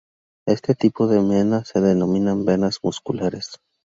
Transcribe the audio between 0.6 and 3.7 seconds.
tipo de venas se denominan "venas musculares".